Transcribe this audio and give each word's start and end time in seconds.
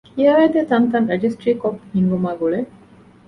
ކިޔަވައިދޭ 0.15 0.59
ތަންތަން 0.69 1.07
ރަޖިސްޓްރީ 1.11 1.51
ކޮށް 1.61 1.79
ހިންގުމާ 1.93 2.29
ގުޅޭ 2.39 2.59